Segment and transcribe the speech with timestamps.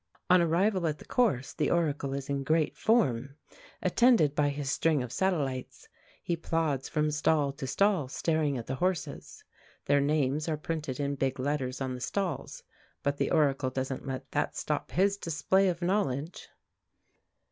[0.31, 3.35] On arrival at the course, the Oracle is in great form.
[3.83, 5.89] Attended by his string of satellites,
[6.23, 9.43] he plods from stall to stall staring at the horses.
[9.85, 12.63] Their names are printed in big letters on the stalls,
[13.03, 16.49] but the Oracle doesn't let that stop his display of knowledge.